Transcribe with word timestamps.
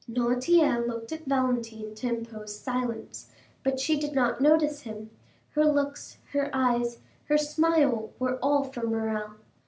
Noirtier 0.09 0.83
looked 0.87 1.11
at 1.11 1.27
Valentine 1.27 1.93
to 1.93 2.07
impose 2.09 2.57
silence, 2.59 3.29
but 3.61 3.79
she 3.79 3.99
did 3.99 4.13
not 4.15 4.41
notice 4.41 4.81
him; 4.81 5.11
her 5.51 5.63
looks, 5.65 6.17
her 6.31 6.49
eyes, 6.51 6.97
her 7.25 7.37
smile, 7.37 8.11
were 8.17 8.37
all 8.39 8.63
for 8.63 8.81
Morrel. 8.81 9.35